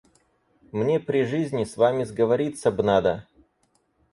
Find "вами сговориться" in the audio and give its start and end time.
1.77-2.71